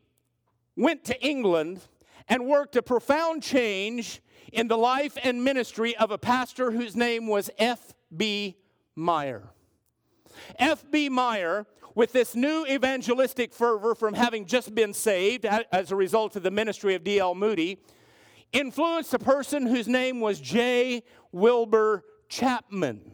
[0.77, 1.81] went to England
[2.29, 7.27] and worked a profound change in the life and ministry of a pastor whose name
[7.27, 8.57] was F.B.
[8.95, 9.51] Meyer.
[10.59, 11.09] F.B.
[11.09, 16.43] Meyer, with this new evangelistic fervor from having just been saved as a result of
[16.43, 17.35] the ministry of D.L.
[17.35, 17.79] Moody,
[18.53, 21.03] influenced a person whose name was J.
[21.33, 23.13] Wilbur Chapman.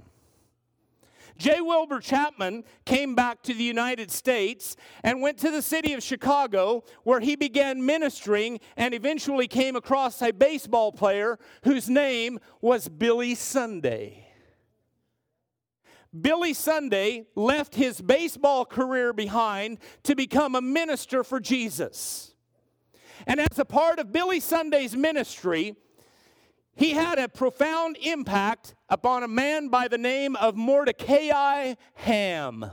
[1.37, 1.61] J.
[1.61, 6.85] Wilbur Chapman came back to the United States and went to the city of Chicago
[7.05, 13.35] where he began ministering and eventually came across a baseball player whose name was Billy
[13.35, 14.27] Sunday.
[16.19, 22.35] Billy Sunday left his baseball career behind to become a minister for Jesus.
[23.27, 25.77] And as a part of Billy Sunday's ministry,
[26.81, 32.71] he had a profound impact upon a man by the name of Mordecai Ham.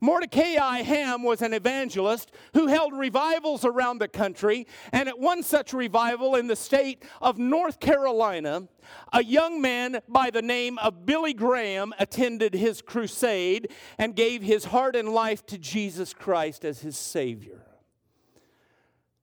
[0.00, 5.72] Mordecai Ham was an evangelist who held revivals around the country, and at one such
[5.72, 8.68] revival in the state of North Carolina,
[9.12, 14.66] a young man by the name of Billy Graham attended his crusade and gave his
[14.66, 17.66] heart and life to Jesus Christ as his Savior.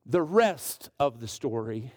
[0.05, 1.93] The rest of the story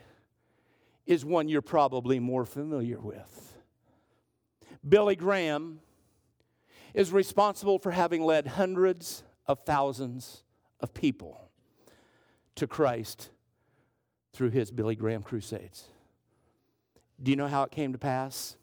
[1.07, 3.55] is one you're probably more familiar with.
[4.87, 5.81] Billy Graham
[6.95, 10.43] is responsible for having led hundreds of thousands
[10.81, 11.51] of people
[12.57, 13.31] to Christ
[14.33, 15.89] through his Billy Graham crusades.
[17.23, 18.57] Do you know how it came to pass?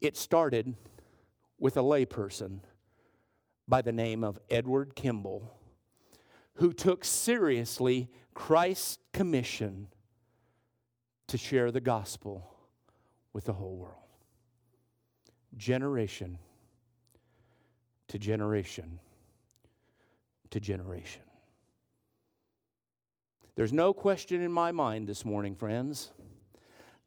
[0.00, 0.74] It started
[1.58, 2.60] with a layperson
[3.68, 5.52] by the name of Edward Kimball,
[6.54, 9.88] who took seriously Christ's commission
[11.28, 12.54] to share the gospel
[13.32, 13.94] with the whole world.
[15.56, 16.38] Generation
[18.08, 19.00] to generation
[20.50, 21.22] to generation.
[23.56, 26.12] There's no question in my mind this morning, friends,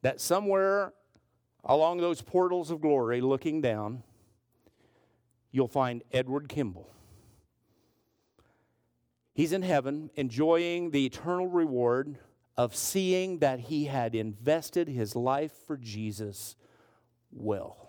[0.01, 0.93] that somewhere
[1.63, 4.03] along those portals of glory looking down,
[5.51, 6.89] you'll find Edward Kimball.
[9.33, 12.17] He's in heaven enjoying the eternal reward
[12.59, 16.57] of seeing that he had invested his life for Jesus
[17.31, 17.87] well.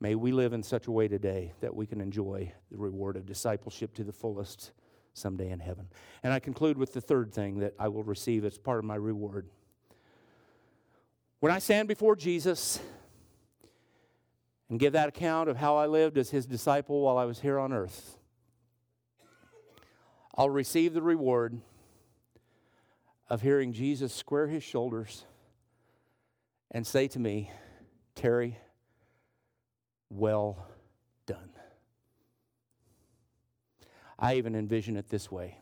[0.00, 3.24] May we live in such a way today that we can enjoy the reward of
[3.24, 4.72] discipleship to the fullest
[5.14, 5.88] someday in heaven.
[6.22, 8.96] And I conclude with the third thing that I will receive as part of my
[8.96, 9.48] reward.
[11.40, 12.80] When I stand before Jesus
[14.68, 17.58] and give that account of how I lived as his disciple while I was here
[17.58, 18.18] on earth,
[20.34, 21.62] I'll receive the reward
[23.28, 25.24] of hearing Jesus square his shoulders
[26.70, 27.50] and say to me,
[28.14, 28.58] Terry,
[30.10, 30.66] well
[31.26, 31.50] done.
[34.18, 35.58] I even envision it this way.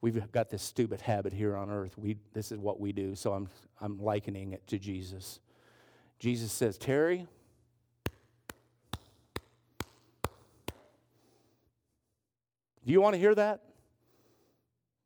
[0.00, 1.98] We've got this stupid habit here on earth.
[1.98, 3.48] We, this is what we do, so I'm,
[3.80, 5.40] I'm likening it to Jesus.
[6.18, 7.26] Jesus says, Terry,
[12.86, 13.62] do you want to hear that?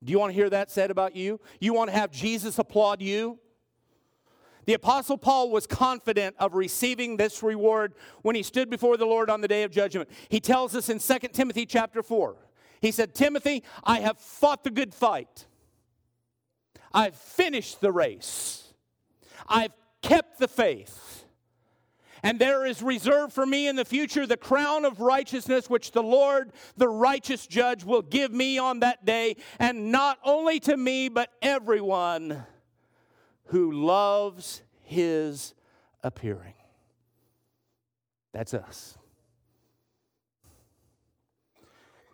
[0.04, 1.40] Do you want to hear that said about you?
[1.60, 3.38] You want to have Jesus applaud you?
[4.66, 9.28] The Apostle Paul was confident of receiving this reward when he stood before the Lord
[9.28, 10.08] on the day of judgment.
[10.28, 12.36] He tells us in 2 Timothy chapter 4.
[12.80, 15.46] He said, Timothy, I have fought the good fight.
[16.92, 18.72] I've finished the race.
[19.48, 21.23] I've kept the faith.
[22.24, 26.02] And there is reserved for me in the future the crown of righteousness, which the
[26.02, 31.10] Lord, the righteous judge, will give me on that day, and not only to me,
[31.10, 32.46] but everyone
[33.48, 35.52] who loves his
[36.02, 36.54] appearing.
[38.32, 38.96] That's us.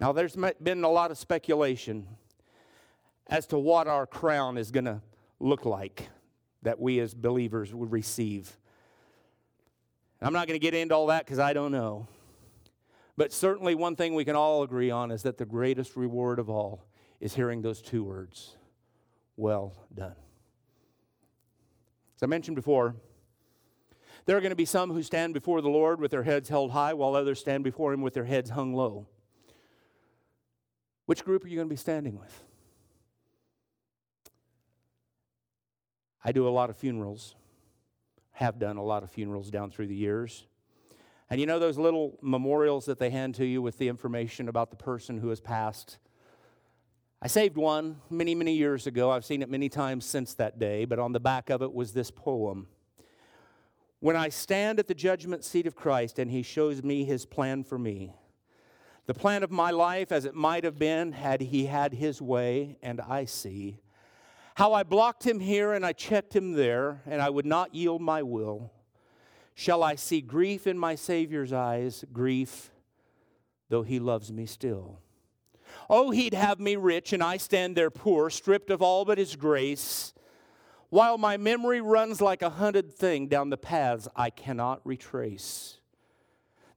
[0.00, 2.08] Now, there's been a lot of speculation
[3.28, 5.02] as to what our crown is going to
[5.38, 6.08] look like
[6.62, 8.56] that we as believers would receive.
[10.22, 12.06] I'm not going to get into all that because I don't know.
[13.16, 16.48] But certainly, one thing we can all agree on is that the greatest reward of
[16.48, 16.86] all
[17.20, 18.56] is hearing those two words
[19.36, 20.14] well done.
[22.16, 22.96] As I mentioned before,
[24.26, 26.70] there are going to be some who stand before the Lord with their heads held
[26.72, 29.06] high, while others stand before Him with their heads hung low.
[31.06, 32.44] Which group are you going to be standing with?
[36.22, 37.34] I do a lot of funerals,
[38.40, 40.46] have done a lot of funerals down through the years.
[41.28, 44.70] And you know those little memorials that they hand to you with the information about
[44.70, 45.98] the person who has passed?
[47.20, 49.10] I saved one many, many years ago.
[49.10, 51.92] I've seen it many times since that day, but on the back of it was
[51.92, 52.66] this poem.
[54.00, 57.62] When I stand at the judgment seat of Christ and he shows me his plan
[57.62, 58.14] for me,
[59.04, 62.78] the plan of my life as it might have been had he had his way,
[62.82, 63.80] and I see
[64.60, 68.02] how I blocked him here and I checked him there, and I would not yield
[68.02, 68.70] my will.
[69.54, 72.70] Shall I see grief in my Savior's eyes, grief,
[73.70, 74.98] though he loves me still?
[75.88, 79.34] Oh, he'd have me rich, and I stand there poor, stripped of all but his
[79.34, 80.12] grace,
[80.90, 85.78] while my memory runs like a hunted thing down the paths I cannot retrace.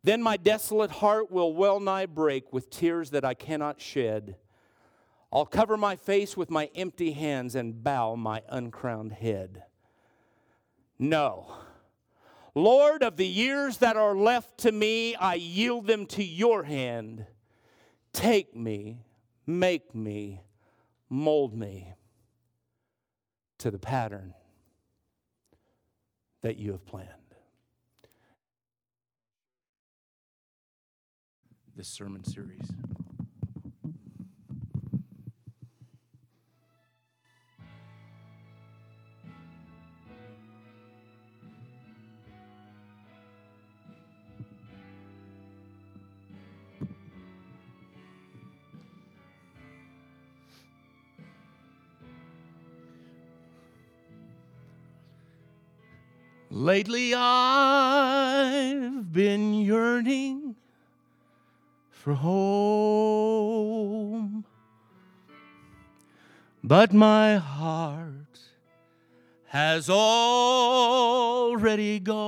[0.01, 4.37] Then my desolate heart will well nigh break with tears that I cannot shed.
[5.33, 9.63] I'll cover my face with my empty hands and bow my uncrowned head.
[10.99, 11.51] No.
[12.53, 17.25] Lord, of the years that are left to me, I yield them to your hand.
[18.13, 18.99] Take me,
[19.47, 20.43] make me,
[21.09, 21.95] mold me
[23.57, 24.35] to the pattern
[26.43, 27.09] that you have planned.
[31.75, 32.69] This sermon series.
[56.55, 60.55] Lately I've been yearning
[61.89, 63.25] for home,
[66.63, 68.39] but my heart
[69.47, 70.37] has already
[71.99, 72.21] gone.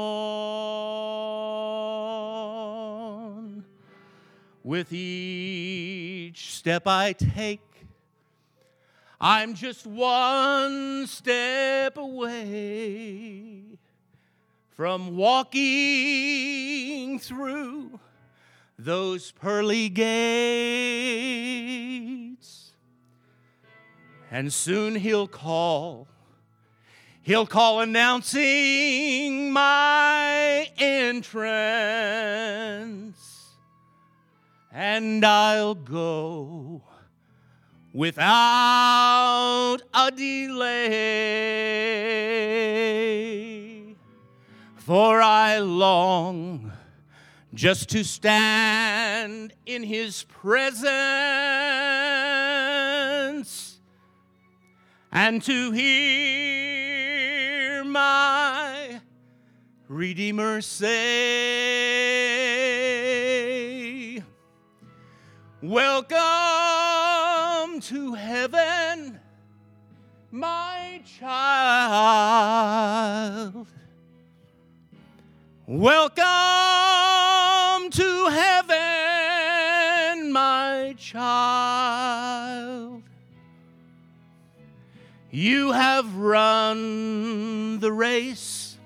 [4.63, 7.61] With each step I take,
[9.21, 13.74] I'm just one step away
[14.75, 15.59] from walking
[17.17, 17.97] through
[18.77, 20.03] those pearly gates.
[24.29, 26.09] And soon he'll call,
[27.21, 31.45] he'll call announcing my entrance,
[34.73, 36.81] and I'll go
[37.93, 41.45] without a delay
[44.85, 46.71] for I long
[47.55, 50.99] just to stand in his presence
[55.11, 56.93] and to hear
[57.83, 59.01] my
[59.87, 60.93] Redeemer say,
[65.63, 66.19] Welcome
[67.81, 69.19] to heaven,
[70.29, 72.45] my child.
[75.67, 76.19] Welcome
[77.89, 78.71] to heaven,
[80.31, 83.01] my child.
[85.31, 88.77] You have run the race.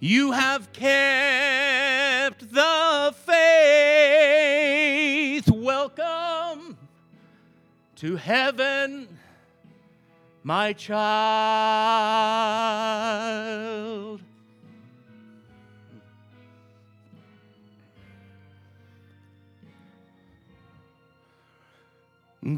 [0.00, 3.38] You have kept the faith.
[5.48, 6.76] Welcome
[7.94, 9.06] to heaven,
[10.42, 11.00] my child.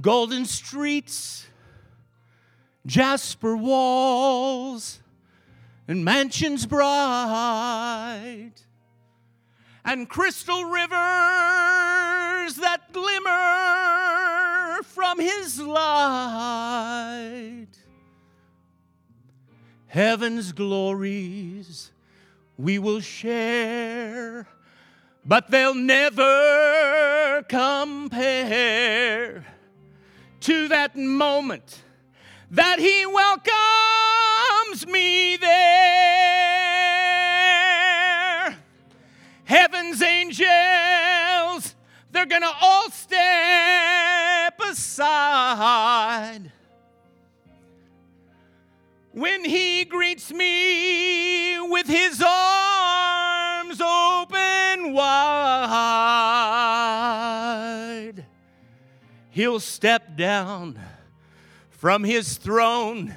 [0.01, 1.47] Golden streets,
[2.87, 5.01] jasper walls,
[5.89, 8.53] and mansions bright,
[9.85, 10.95] and crystal rivers
[12.57, 17.67] that glimmer from his light.
[19.89, 21.91] Heaven's glories
[22.57, 24.47] we will share,
[25.25, 29.45] but they'll never compare
[30.43, 31.83] to that moment
[32.51, 35.49] that He welcomes me there.
[39.45, 41.75] Heaven's angels,
[42.11, 46.51] they're gonna all step aside
[49.13, 52.62] when He greets me with His arms
[59.43, 60.79] He'll step down
[61.71, 63.13] from his throne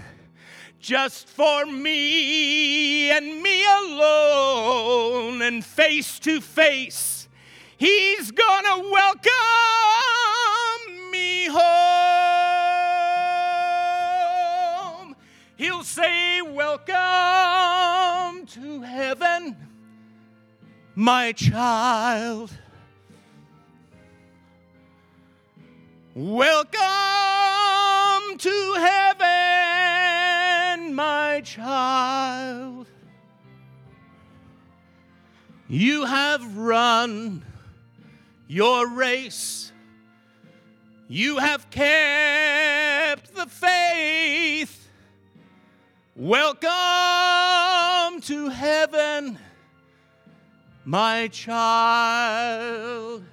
[0.79, 5.43] just for me and me alone.
[5.43, 7.29] And face to face
[7.77, 9.31] he's gonna welcome
[11.11, 11.65] me home.
[15.57, 16.95] He'll say welcome
[18.47, 19.55] to heaven
[20.95, 22.49] my child
[26.17, 26.77] Welcome
[28.37, 29.25] to heaven,
[30.95, 32.87] my child.
[35.67, 37.43] You have run
[38.47, 39.73] your race.
[41.09, 44.87] You have kept the faith.
[46.15, 46.71] Welcome
[48.21, 49.37] to heaven,
[50.85, 53.25] my child.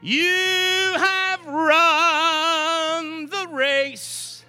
[0.00, 4.44] You have run the race.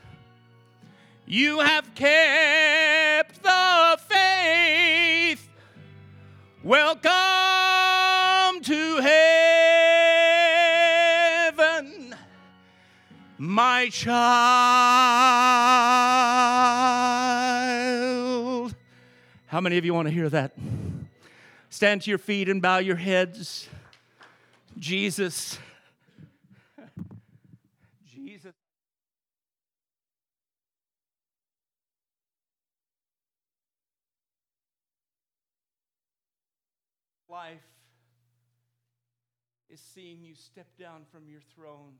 [1.25, 5.47] You have kept the faith.
[6.63, 7.11] Welcome
[8.61, 9.01] to
[11.47, 12.15] heaven,
[13.37, 14.21] my child.
[19.47, 20.55] How many of you want to hear that?
[21.69, 23.67] Stand to your feet and bow your heads.
[24.77, 25.57] Jesus.
[28.05, 28.53] Jesus.
[37.31, 37.63] Life
[39.69, 41.93] is seeing you step down from your throne,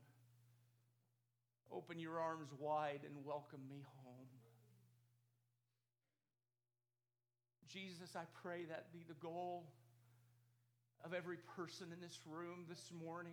[1.72, 4.26] open your arms wide, and welcome me home.
[7.66, 9.64] Jesus, I pray that be the goal
[11.02, 13.32] of every person in this room this morning.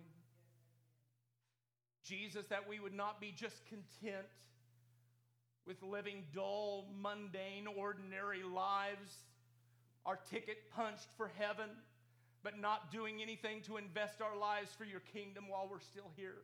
[2.02, 4.26] Jesus, that we would not be just content
[5.66, 9.12] with living dull, mundane, ordinary lives,
[10.06, 11.68] our ticket punched for heaven,
[12.42, 16.42] but not doing anything to invest our lives for your kingdom while we're still here.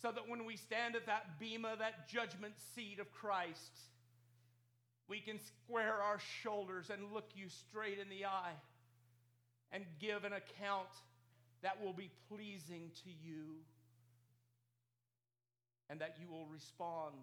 [0.00, 3.80] So that when we stand at that bema, that judgment seat of Christ,
[5.08, 8.54] we can square our shoulders and look you straight in the eye
[9.72, 10.88] and give an account
[11.62, 13.56] that will be pleasing to you
[15.90, 17.14] and that you will respond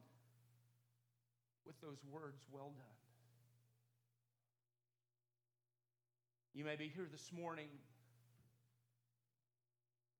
[1.65, 2.94] with those words, well done.
[6.55, 7.67] You may be here this morning.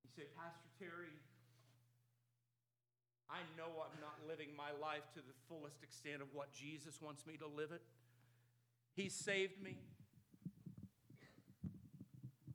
[0.04, 1.16] You say, Pastor Terry,
[3.32, 7.24] I know I'm not living my life to the fullest extent of what Jesus wants
[7.24, 7.80] me to live it.
[9.00, 9.80] He saved me.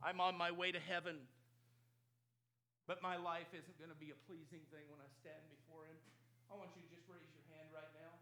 [0.05, 1.17] I'm on my way to heaven.
[2.85, 5.97] But my life isn't going to be a pleasing thing when I stand before Him.
[6.53, 8.13] I want you to just raise your hand right now.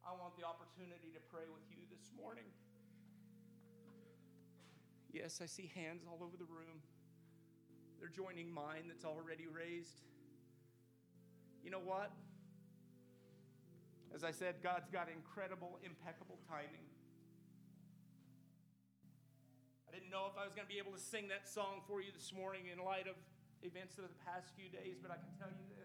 [0.00, 2.48] I want the opportunity to pray with you this morning.
[5.14, 6.82] Yes, I see hands all over the room.
[8.00, 10.02] They're joining mine that's already raised.
[11.62, 12.10] You know what?
[14.10, 16.82] As I said, God's got incredible, impeccable timing.
[19.86, 22.02] I didn't know if I was going to be able to sing that song for
[22.02, 23.14] you this morning in light of
[23.62, 25.83] events of the past few days, but I can tell you this.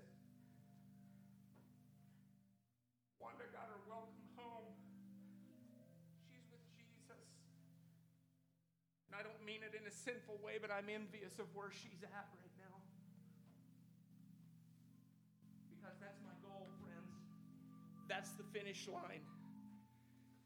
[9.50, 12.78] Mean it in a sinful way, but I'm envious of where she's at right now.
[15.74, 17.10] Because that's my goal, friends.
[18.06, 19.26] That's the finish line.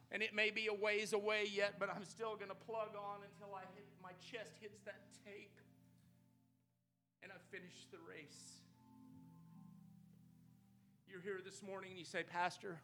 [0.08, 3.28] And it may be a ways away yet, but I'm still going to plug on
[3.28, 5.60] until I hit, my chest hits that tape
[7.20, 8.64] and I finish the race.
[11.12, 12.80] You're here this morning and you say, Pastor,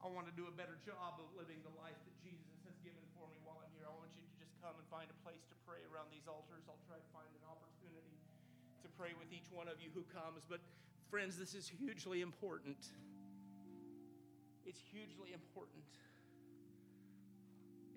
[0.00, 3.04] I want to do a better job of living the life that Jesus has given
[3.12, 3.84] for me while I'm here.
[3.84, 5.15] I want you to just come and find a
[5.66, 6.64] pray around these altars.
[6.70, 8.16] I'll try to find an opportunity
[8.86, 10.46] to pray with each one of you who comes.
[10.46, 10.62] But,
[11.10, 12.78] friends, this is hugely important.
[14.62, 15.84] It's hugely important.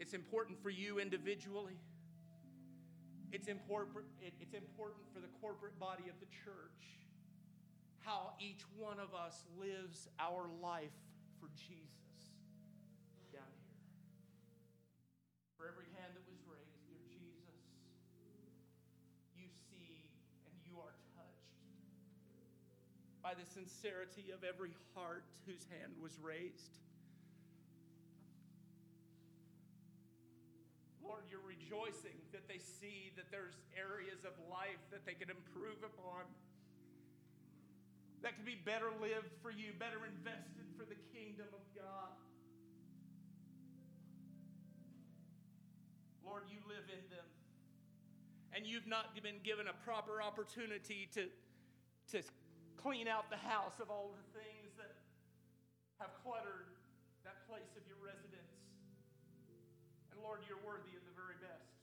[0.01, 1.77] It's important for you individually.
[3.31, 6.99] It's important, it's important for the corporate body of the church
[8.09, 10.97] how each one of us lives our life
[11.39, 12.08] for Jesus
[23.29, 26.81] by the sincerity of every heart whose hand was raised.
[30.97, 35.77] Lord, you're rejoicing that they see that there's areas of life that they can improve
[35.85, 36.25] upon,
[38.25, 42.17] that can be better lived for you, better invested for the kingdom of God.
[46.25, 47.29] Lord, you live in them.
[48.57, 51.29] And you've not been given a proper opportunity to,
[52.09, 52.25] to
[52.79, 54.95] clean out the house of all the things that
[55.99, 56.71] have cluttered
[57.27, 58.55] that place of your residence.
[60.15, 61.75] And Lord, you're worthy of the very best.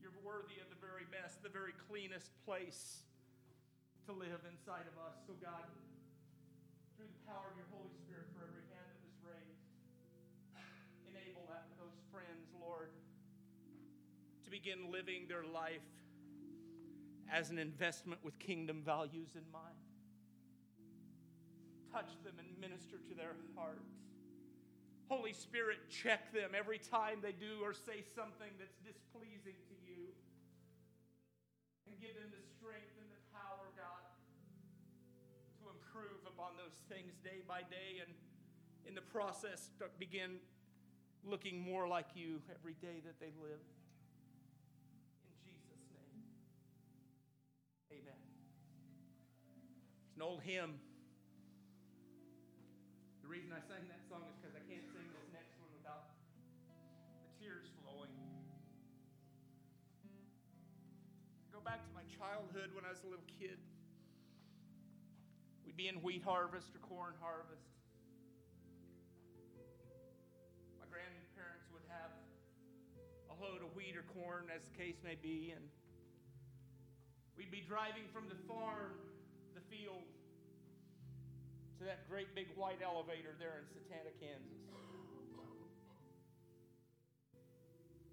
[0.00, 3.04] You're worthy of the very best, the very cleanest place
[4.08, 5.20] to live inside of us.
[5.28, 5.68] So, God,
[6.96, 9.68] through the power of your Holy Spirit, for every hand that was raised,
[11.12, 12.88] enable that, those friends, Lord,
[14.46, 15.84] to begin living their life
[17.32, 19.80] as an investment with kingdom values in mind.
[21.92, 23.90] Touch them and minister to their hearts.
[25.08, 30.10] Holy Spirit, check them every time they do or say something that's displeasing to you.
[31.86, 34.02] And give them the strength and the power, God,
[35.62, 38.10] to improve upon those things day by day and
[38.86, 40.38] in the process begin
[41.24, 43.62] looking more like you every day that they live.
[47.96, 48.20] Amen.
[50.08, 50.76] It's an old hymn.
[53.24, 56.12] The reason I sang that song is because I can't sing this next one without
[56.12, 58.12] the tears flowing.
[61.52, 63.56] Go back to my childhood when I was a little kid.
[65.64, 67.72] We'd be in wheat harvest or corn harvest.
[70.76, 72.12] My grandparents would have
[73.32, 75.64] a load of wheat or corn, as the case may be, and
[77.36, 78.96] we'd be driving from the farm,
[79.52, 80.08] the field,
[81.78, 84.64] to that great big white elevator there in Satanta, Kansas.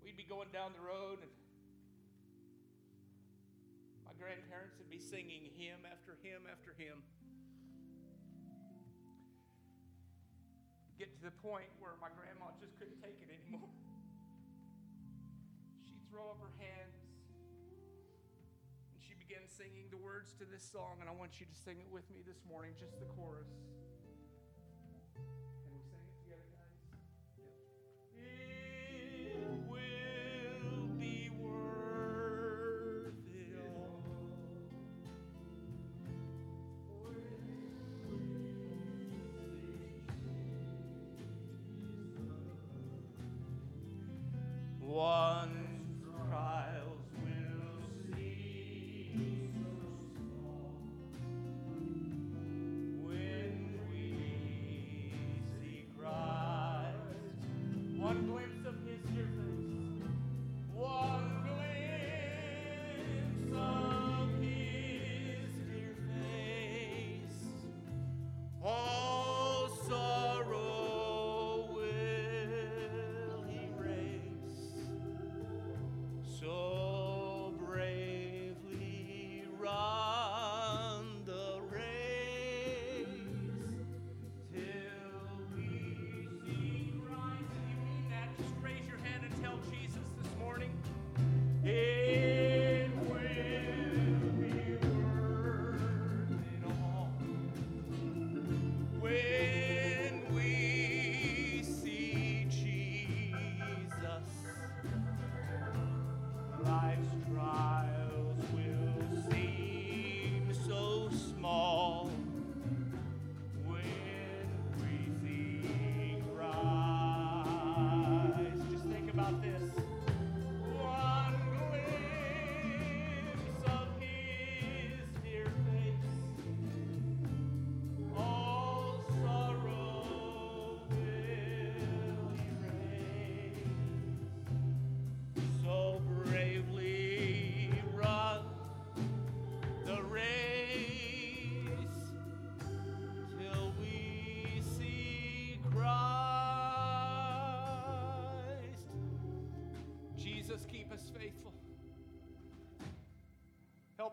[0.04, 1.32] We'd be going down the road, and
[4.04, 7.00] my grandparents would be singing hymn after hymn after hymn.
[11.00, 13.72] Get to the point where my grandma just couldn't take it anymore.
[15.88, 17.03] She'd throw up her hands
[19.24, 21.88] she began singing the words to this song, and I want you to sing it
[21.92, 23.48] with me this morning, just the chorus.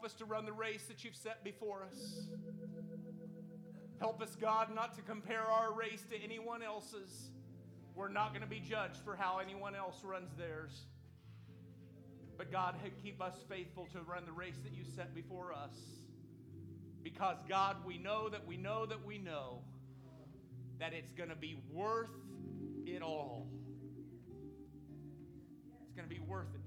[0.01, 2.25] Help us to run the race that you've set before us.
[3.99, 7.29] Help us, God, not to compare our race to anyone else's.
[7.95, 10.87] We're not going to be judged for how anyone else runs theirs.
[12.39, 15.77] But God, keep us faithful to run the race that you set before us.
[17.03, 19.59] Because, God, we know that we know that we know
[20.79, 22.09] that it's going to be worth
[22.87, 23.49] it all.
[25.83, 26.60] It's going to be worth it,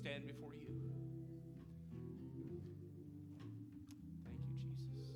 [0.00, 0.72] stand before you.
[4.24, 5.12] Thank you, Jesus.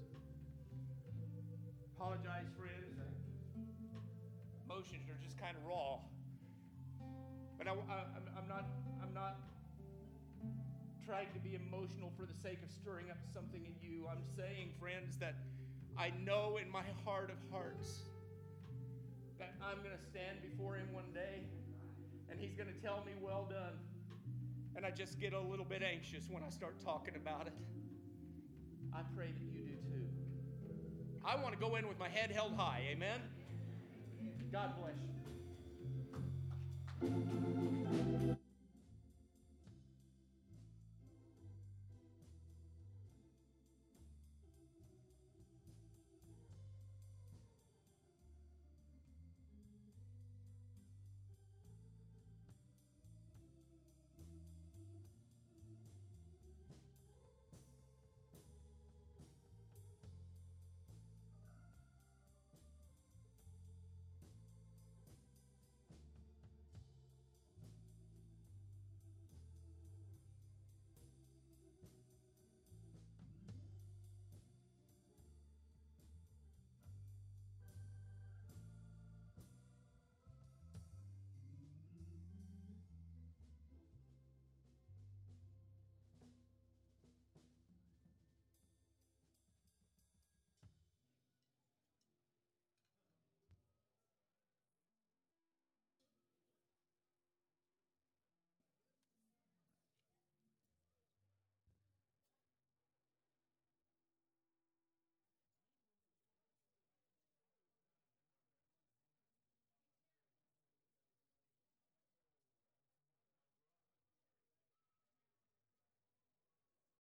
[1.96, 3.00] Apologize, friends.
[4.68, 6.04] Emotions are just kind of raw.
[7.56, 8.66] But I, am not,
[9.00, 9.40] I'm not
[11.06, 14.06] trying to be emotional for the sake of stirring up something in you.
[14.06, 15.36] I'm saying, friends, that
[15.96, 18.04] I know in my heart of hearts
[19.38, 21.48] that I'm going to stand before Him one day
[22.28, 23.93] and He's going to tell me, Well done.
[24.76, 27.52] And I just get a little bit anxious when I start talking about it.
[28.92, 30.06] I pray that you do too.
[31.24, 32.82] I want to go in with my head held high.
[32.90, 33.20] Amen.
[34.52, 34.94] God bless
[37.02, 38.36] you.